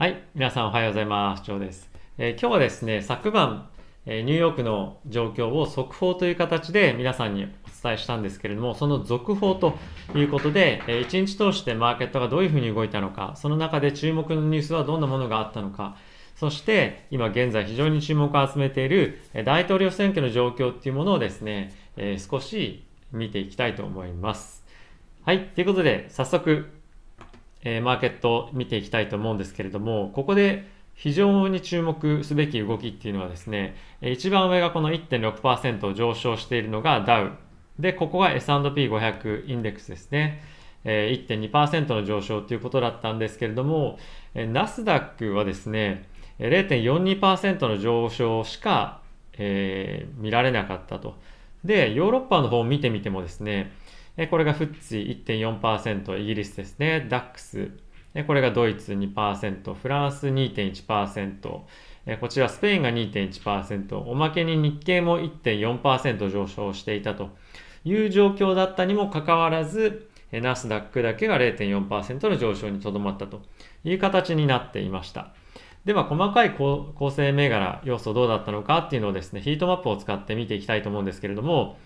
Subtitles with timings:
[0.00, 1.42] はい、皆さんおはようございます。
[1.44, 1.90] ジョーです。
[2.16, 3.68] えー、今日はですね、昨晩、
[4.06, 7.46] え、ニューヨークの状況を速報という形で皆さんにお
[7.82, 9.76] 伝えしたんですけれども、その続報と
[10.14, 15.98] いうことで、え、1日通してマーケットがどういうふうに動いたのか、その中で注目のニュースはどんなものがあったのか、
[16.34, 24.64] そして今現在非常に注目を集めている大統領選挙の状況っていうものをですね、えー、少し見ていきたいと思います。
[25.26, 26.79] はい、ということで早速
[27.62, 37.32] えー、マーケット見ていきたいと思うんですけれども、ここで非常に注目すべき動きっていうのはですね、一番上がこの1.6%上昇しているのがダウ。
[37.78, 40.42] で、ここが S&P500 インデックスですね。
[40.84, 43.98] えー、1.2%の上昇ということだったんですけれども、
[44.34, 46.08] ナスダックはですね、
[46.38, 49.00] 0.42%の上昇しか、
[49.38, 51.16] えー、見られなかったと。
[51.64, 53.72] で、ヨーロッパの方を見てみてもですね、
[54.28, 57.70] これがフッツィ1.4%、イギリスですね、ダックス、
[58.26, 61.60] これがドイツ2%、フランス2.1%、
[62.20, 67.30] こちらスペインが2.1%、おまけに日経も1.4%上昇していたと
[67.84, 73.42] いう状況だったにもかかわらず、ナスダックだけが0.4%の上昇にとどまったと
[73.84, 75.32] いう形になっていました。
[75.84, 81.78] では、細かい構成銘柄要素どうだったのかっていうのをですね、ヒートマップを使って見ていきたいと思うんですけれども、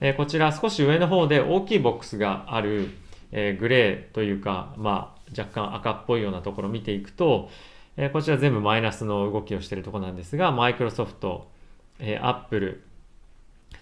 [0.00, 2.90] えこちら少し上の方で大きいボックスがある、
[3.32, 7.50] えグレーというか、まあ、若干赤っぽいようなところを見ていくと、
[7.96, 11.50] えこちら全部マイナスの動きをしているところなんですが、マイクロソフト、
[11.98, 12.84] えアップル、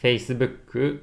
[0.02, 1.02] Facebook、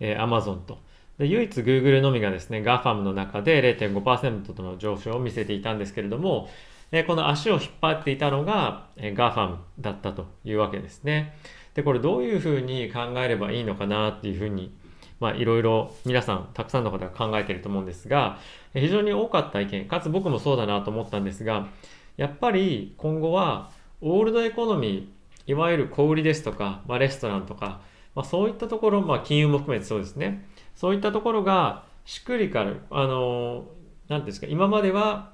[0.00, 0.78] え Amazon と。
[1.18, 6.48] で唯一 Google のみがですね、GAFAM の中で0.5%との上昇を見せていたんですけれども、
[6.90, 11.36] えこの足を引っ張っていたのが、え GAFAM だったというわけですね。
[11.74, 14.74] で、これどういうふうに考えればいいのかなっていうふうに、
[15.20, 18.38] まあいろいろ皆さん、たくさんの方が考えてると思うんですが、
[18.74, 21.68] 非常に多かった意見、かつ僕もそうだなと思ったんですが、
[22.16, 27.80] やっぱり今後はオールドエコノミー、いわゆる小売りですとか、まあ、レストランとか、
[28.14, 30.48] まあ、そういったところ、まあ、金融も含めてそうですね。
[30.74, 33.66] そういったところが、しっくりかる、あの、
[34.08, 35.32] なんですか、今までは、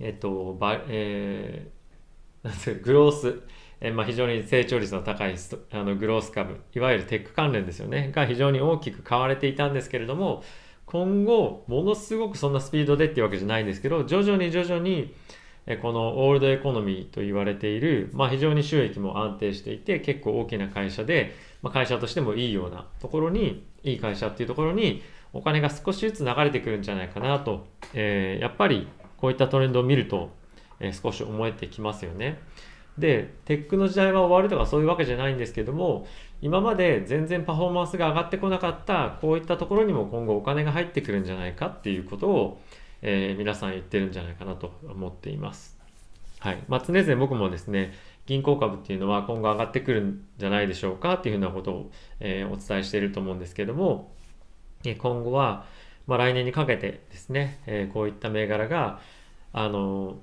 [0.00, 3.42] えっと、ばえー、なんていうグロース、
[3.80, 5.34] えまあ、非常に成長率の高い
[5.72, 10.42] あのグロース株、いわゆるテック関連ですよね、が非常に大きく買われていたんですけれども、
[10.86, 15.14] 今後、ものすごくそんなスピードでっていうわけじゃないんですけど、徐々に徐々に、
[15.82, 28.86] このオールドエコノミーと言われている、まあ、非常に収益も安定していて、結構大きな会社で、まあ、会社としてもいいようなところに、いい会社っていうところに、お金が少しずつ流れてくるんじゃないかなと、えー、やっぱり
[29.16, 30.30] こういったトレンドを見ると、
[30.80, 32.38] えー、少し思えてきますよね。
[32.98, 36.06] で、テックの時代は終わるとかそういうわけじゃないんですけども、
[36.40, 42.60] 今まで全然パフォーマンスが上がってこなかったこういったところにも今後お金が入ってくるんじゃないかっていうことを、
[43.02, 45.78] えー、皆さん言ってるんじゃないかなと思っています。
[46.38, 46.62] はい。
[46.68, 47.92] まあ、常々僕もですね、
[48.26, 51.90] 銀行株っていうのは今後上がってくるんじゃないでしょうかっていうふうなことを、
[52.20, 54.12] えー、お伝えしていると思うんですけども、
[54.84, 55.66] 今後は、
[56.06, 59.00] まあ、来年にかけてですね、えー、こういった銘柄が、
[59.52, 60.18] あの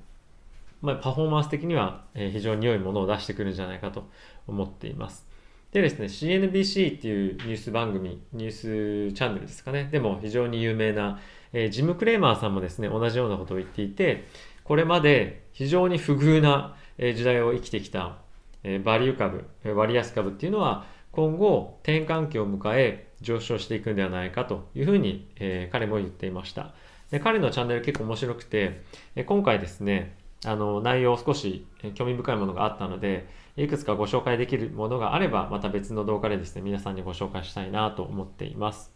[0.84, 4.10] まあ、パフォーマンス的には非常に良いものを出してくるんじゃないかと
[4.48, 5.26] 思っています。
[5.72, 11.20] でですね、CNBC っていうニュース番組、ニュースチャンネルですかね、でも非常に有名な、
[11.54, 14.26] え、ジム・クレーマーさんもですね、同じようなことを言っていて、
[14.66, 18.18] これまで非常に不遇な時代を生きてきた、
[18.64, 26.74] え、バリュー株、割安株っていうのは、今後転換期を迎え上昇していくんではないかというふうに、え、彼も言っていました。
[27.10, 28.82] で彼のチャンネル結構面白くて、
[29.26, 31.66] 今回ですね、あの内容少し
[31.96, 38.92] 興味深いものがあったのでいくつかご紹介できるものがあればまた別の動画でですね皆さんにご紹介したいなと思っています。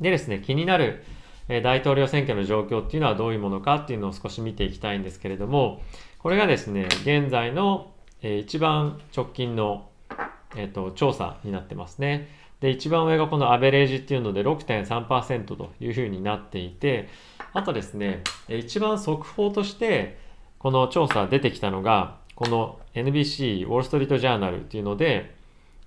[0.00, 1.04] でですね気になる
[1.48, 5.82] 大統領選挙の状況っていうのはどういうものかっていうのを少し見ていきたいんですけれども
[6.18, 9.90] これがですね現在の一番直近の、
[10.56, 12.28] えっと、調査になってますね。
[12.60, 17.10] で一番上がこのアベレージっていうので6.3%というふうになっていて
[17.54, 20.22] あとですね一番速報として
[20.64, 25.34] この調査出てきたのが、この NBC、ウォール・ストリート・ジャーナルっていうので、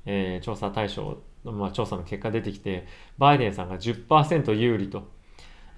[0.06, 2.86] えー、調査対象、まあ、調査の結果出てきて、
[3.18, 5.08] バイデンさんが10%有利と、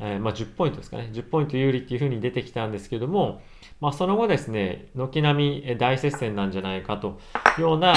[0.01, 3.41] えー、まあ、10ポイントですかね、10ポイント有利っていうふうに出てきたんですけども、
[3.79, 7.21] まあ、その後ですね、軒並み大接戦なんじゃないかと
[7.57, 7.95] いうような、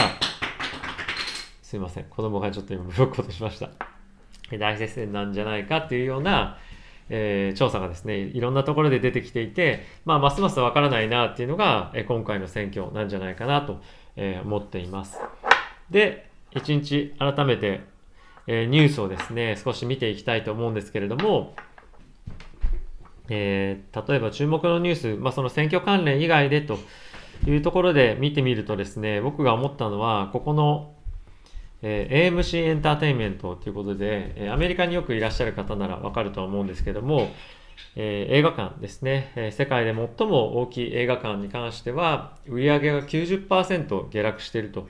[1.62, 3.70] すいません、子供がちょっと今ブロック落としました。
[4.56, 6.58] 大接戦なんじゃないかっていうような、
[7.08, 13.80] えー、調査がですね、いろんなところで出てきていて、まあ、ますますわからないなっていうのが、え今回の選挙なんじゃないかなと、
[14.16, 15.18] え思っています。
[15.90, 17.80] で、一日改めて、
[18.46, 21.54] えニュースをですね、少し見ていきたいと思うんですけれども、
[23.28, 26.78] えー、例えば注目のニュース、まあ、その選挙関連以外でと
[27.46, 30.94] いうところで見てみるとですね、僕が思ったのは、ここの、
[31.82, 37.28] えー、AMC エンターテインメントということで、えアメリカによくいらっしゃる方ならわかるとは思うんですけども、
[37.96, 44.88] えー、映画館ですね、え、世界で最も大きい映画館に関しては、売り上げが90%下落していると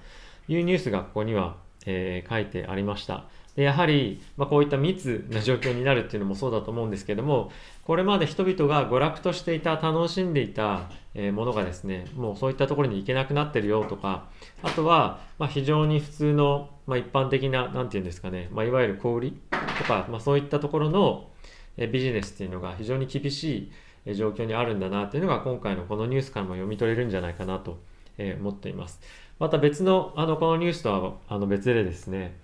[0.48, 1.56] いうニュースがここには、
[1.86, 3.24] え、書いてありました。
[3.56, 7.52] でやはり、まあ、こういった密な状況になるっていうのもそうだと思うんですけども、
[7.84, 14.24] これまで人々が娯楽としていた、楽しんでいた、ものがですね、もうそういったところに行けなくなってるよとか、
[14.62, 19.32] あとは、まあ、非常に普通の、まあ、一般的な、なんていうんですかね、まあ、いわゆる小売
[19.78, 21.28] とか、まあ、そういったところの、
[21.76, 23.70] ビジネスっていうのが非常に厳し
[24.06, 27.78] い状況にあるんだなっていうのが今回のこのニュースからも読み取れるんじゃないかなと
[28.18, 29.00] 思っています。
[29.38, 32.36] また別の、あの、このニュースとはあの別でですね、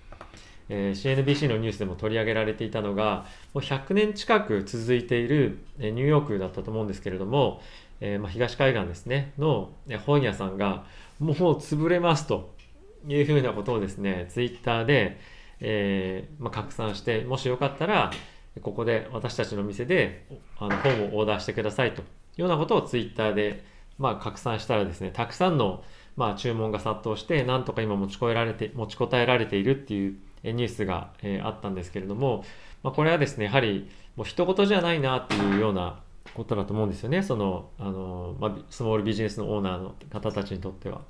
[0.68, 7.62] えー、CNBC のニュースでも取り上げられていたのが、もう100年近く続いている、えニューヨークだったと思うんですけれども、
[8.00, 9.70] えー、まあ、東海岸ですね、の
[10.06, 10.84] 本屋さんが、
[11.18, 12.54] もう潰れますと
[13.06, 15.18] いうふうなことをですね、ツイッターで、
[15.60, 18.10] えー、まあ、拡散して、もしよかったら、
[18.62, 20.26] ここで私たちの店で
[20.58, 22.04] あの本をオーダーしてくださいとい
[22.38, 23.64] うようなことをツイッターで、
[23.98, 25.82] まあ、拡散したらですね、たくさんの、
[26.16, 32.44] まあ、注文が殺到して、なんとか今持ちこえられて、持ちこたえられているっていうニュースが、え、あったんですけれども、
[32.82, 36.00] まあ、これはですね、やはりもう一言じゃないなっていうような
[36.34, 37.22] ことだと思うんですよね。
[37.22, 41.02] その、あの、まあ、スモールビジネスのオーナーの方たちにとっては。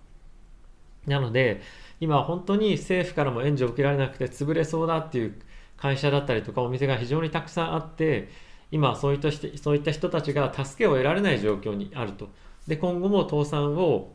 [1.06, 1.62] なので、
[2.00, 5.34] 今本当に政府からも援助を受けられなくて潰れそうだっていう
[5.76, 8.28] 会社だったりとかお店が非常にたくさんあって、
[8.70, 12.28] 今そういったそういった人たちが助けを得られない状況にあると。
[12.66, 14.14] で、今後も倒産を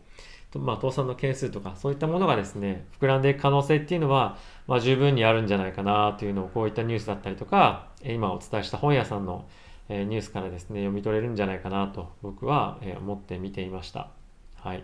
[0.60, 9.46] まあ、倒産の件数とかそういったものがですね膨らんでいく可能性っていうのは、まあ、十分にあるんじゃないかなというのをこういったニュースだったりとか今お伝えした本屋さんの
[9.90, 14.10] ニュースからですね読み取れるんじゃないかなと僕は思って見ていました。
[14.56, 14.84] はい、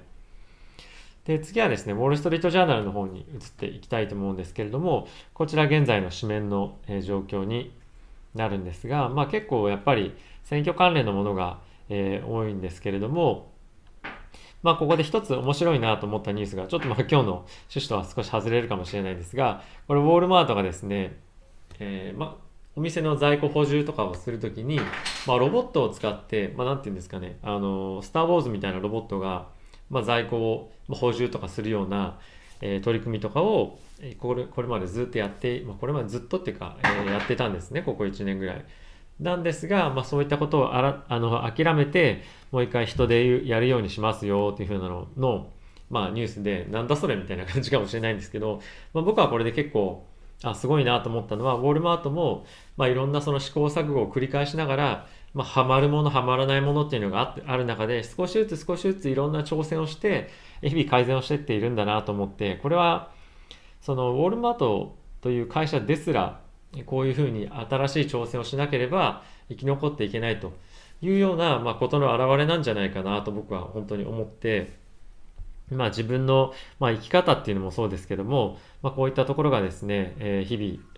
[1.25, 7.71] で次はですねウォール・ストリート・ジャーナルの方に移っていきたいと思うんですけれどもこちら現在の紙面の状況に
[8.35, 13.51] なるんですが、まあ、結構やっぱり選挙関連のものが、え多いんですけれども
[14.61, 17.21] まあ、ここで一つ面白いなと思ったニュースが、ちょっとまあ今日の
[17.73, 21.17] 趣旨とは少し外れるかもしれないですが、これウォールマートがですね、
[21.79, 24.79] えー、まあ、お店の在庫補充とかをするときに、
[25.25, 29.47] まあ、ロボットを使って、まあ、なんて言うんですかね、あの、スター・ウォーズみたいなロボットが、
[29.89, 32.19] まあ、在庫を補充とかするような、
[32.61, 33.79] えー、取り組みとかを、
[34.19, 38.65] これこれまでずっとやって、まあ、これまでずっとっていうか、えー、やってたんですね、ここ1年ぐらい。
[39.19, 45.49] なんですが、まあ、そういったことをあらあの諦めて、もう一回人でやるようにしますよっていうふうなのの、
[45.89, 48.61] まあ、ニュースで、なんだそれみたいな感じかもしれないんですけど、
[48.93, 50.05] まあ、僕はこれで結構、
[50.43, 52.45] あ、すごいなと思ったのは、ウォールマートも、
[52.77, 60.29] まあ、いろんなその試行錯誤を繰り返しながら、まあ、ハマるもの、ハマらないものっていうのがあっある中で、少しずつ少しずついろんな挑戦をして、
[60.61, 63.11] 日々改善をしていっているんだなと思って、これは、
[63.81, 66.39] そのウォールマートという会社ですら、
[66.85, 70.53] こういうふうに新しい挑戦をしなければ生き残っていけないと
[71.01, 74.73] いうような、まあ、ことの表れなんじゃないかなと僕は本当に思って、
[75.71, 80.89] まあ、自分の、まあ、生き方っていうのもそうですけども、まあ、こういったところがですね、えー、日々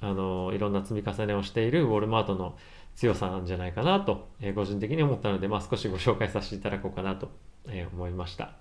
[0.00, 2.56] あのいろんな積み重ねをしているウォルマートの
[2.96, 7.30] 強さなんじゃないかなと、えー、個人的に思ったので、まあ、少しご紹介させていただこうかなと、
[7.68, 8.52] えー、思いました。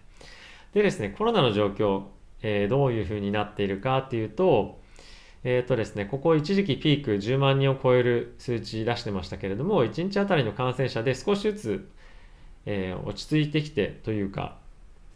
[0.73, 2.03] でですね、コロナの状況、
[2.41, 4.79] えー、どういうふうになっているかっていうと、
[5.43, 11.89] えっ、ー、とですね、ここ一時期ピーク10万人を超える数値出してましたけれども、1日あたりの感染者で少しずつ、
[12.65, 14.57] えー、落ち着いてきてというか、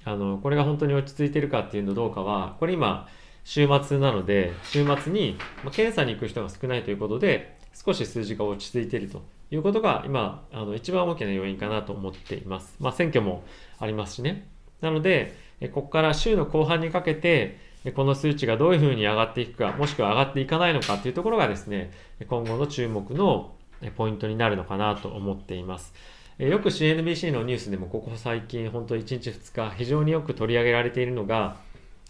[0.06, 3.08] あの、これが本当に落ち着いてるかっていうのどうかは、これ今、
[3.44, 12.76] 週末なので、週末に、ま検査に行く人が少ないということで、少し数字が落ち着いているということが、今、あの一番大きな要因かなと思っています。
[12.80, 13.44] まあ、選挙も
[13.80, 14.48] ありますしね。
[14.82, 15.36] なので、
[15.74, 21.92] ここから週の後半にかけて、でこの数値がどういうふうに上がっていくか、もしくは上がっていかないのかっていうところがですね、
[22.28, 23.56] 今後の注目の
[23.98, 25.94] ポイントになるのかなと思っています。
[26.40, 31.58] よく CNBC のニュースでもここ最近、本当1日2日、非常によく取り上げられているのが、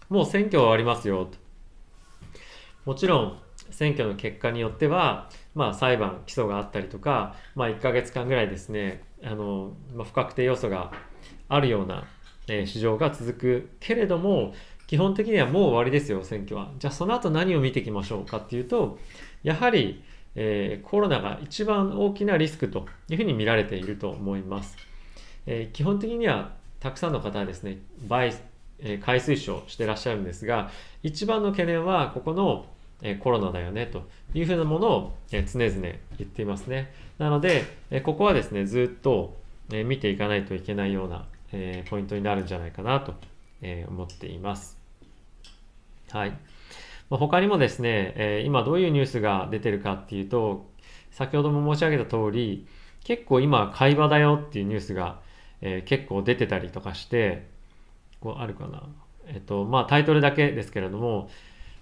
[0.08, 1.38] もう選挙は終わりますよと。
[2.84, 3.38] もちろん、
[3.70, 10.92] 選挙の結果によっては、まあ、裁判、起訴があったりとか、まあ、1ヶ月間ぐらいですね、あの、まあ、不確定要素が
[11.48, 12.04] あるような、
[12.46, 14.54] え、市場が続くけれども、
[14.86, 16.70] 基本的にはもう終わりですよ、選挙は。
[16.78, 18.98] じゃあその後何を見ていきましょうかっていうと、
[19.42, 20.02] やはり、
[20.34, 24.76] えー、コロナが一番大きなリスクというふうに見られていると思います。
[25.46, 28.34] えー、基本的にはたくさんの方はですね、倍、
[28.80, 30.70] えー、回数症してらっしゃるんですが、
[31.02, 32.66] 一番の懸念はここの
[33.04, 36.92] えコロナだよねというふうなものを、え常々言っていますね。
[37.18, 39.36] なので、えここはですね、ずっと、
[39.72, 43.14] え見ていかないといけないような、えポイントになるんじゃないかなと、
[43.64, 44.78] え思っています。
[46.10, 46.38] はい。
[47.10, 50.70] ま他にもですね、え今どういうニュースが出てるかっていうと、
[51.10, 52.66] 先ほども申し上げた通り、
[53.04, 55.20] 結構今会話だよっていうニュースが、
[55.60, 57.46] え結構出てたりとかして、
[58.20, 58.82] こうあるかな。
[59.26, 61.30] えっと、まあタイトルだけですけれども、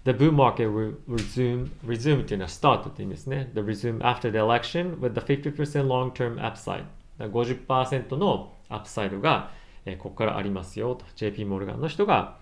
[0.05, 3.51] The boom market will resume, resume っていうのは start っていうんですね。
[3.55, 6.85] The resume after the election with the 50% long-term upside.
[7.19, 9.51] 50%のアップサイドが、
[9.87, 12.37] え、ここからありますよと JP モルガンの人が、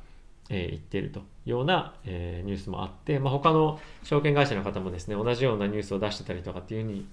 [0.49, 7.07] え、言っているというような、え、ニュースもあって、まあ、他の証券会社の方もですね、同じようなニュースを出してたりとかっていうふうに、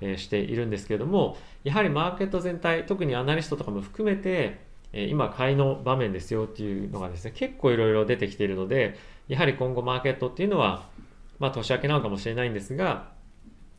[0.00, 4.58] え、しているんですけれども、やはりマーケット全体、特にアナリストとかも含めて、
[4.92, 8.98] え、今買いの場面ですよっていうのがですね、結構いろいろ出てきているので、
[9.28, 10.88] やはり今後マーケットっていうのは、
[11.38, 13.10] まあ年明けなのかもしれないんですが、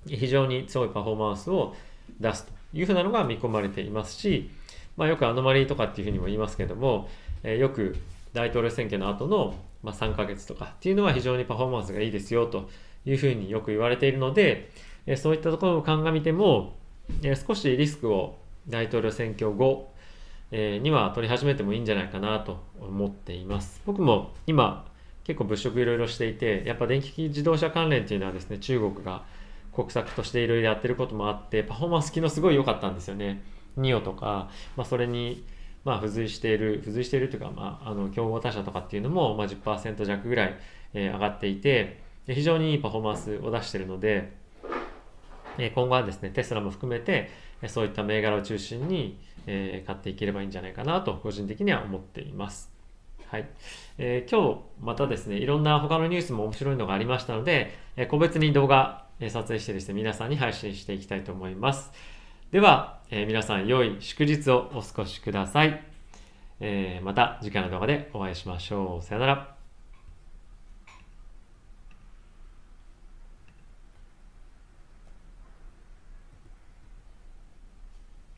[0.07, 1.75] 非常に強いパフォーマンスを
[2.19, 4.49] 出すというふうなのが見込まれていますし、
[4.97, 7.09] まあ、よくアノマリーとかっていうふうにも言いますけども、
[7.43, 7.95] えー、よく
[8.33, 12.69] 大統領選挙の後の、まあ、3ヶ月とかっていうのは非常にパフォーマンスがいいですよと
[13.05, 14.69] いうふうによく言われているので、
[15.05, 16.75] えー、そういったところを鑑みても、
[17.21, 19.91] えー、少しリスクを大統領選挙後、
[20.51, 23.81] えには取り始めてもいいんじゃないかなと思っています。
[23.85, 24.85] 僕も今
[25.23, 29.23] 結構物色いろいろしていて、やっぱ電気自動車関連っていうのはですね、中国が
[29.73, 33.41] 国策としていろいろやってることもあって、パフォーマンス機能すごい良かったんですよね。
[33.77, 35.45] ニオとか、まあ、それに、
[35.83, 40.57] まあ、付随している、付随しているというか、まあ、あの、競合他社とかっていうのも、まあ、10%弱ぐらい、
[40.93, 44.31] えー、上がっていて、非常にいいパフォーマンスを出しているので、
[45.57, 47.29] え、今後はですね、テスラも含めて、
[47.67, 52.71] そういった銘柄を中心に、えー、買っていければいいんじゃないかなと、個人的には思っています。
[53.27, 53.49] はい。
[53.97, 61.91] えー、今日またですね、いろんな他のニュースも面白いのがありましたので、え、個別に動画、え、撮影してですね、皆さんに配信していきたいと思います。
[62.53, 65.83] では、え皆さん良い祝日をお過ごしください。
[66.59, 69.03] えまた次回の動画でお会いしましょう。
[69.03, 69.52] さよなら。